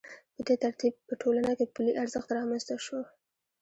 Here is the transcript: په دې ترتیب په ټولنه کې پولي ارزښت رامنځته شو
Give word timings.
په 0.35 0.41
دې 0.47 0.55
ترتیب 0.63 0.93
په 1.07 1.13
ټولنه 1.21 1.51
کې 1.57 1.71
پولي 1.73 1.93
ارزښت 2.01 2.29
رامنځته 2.37 2.75
شو 2.85 2.99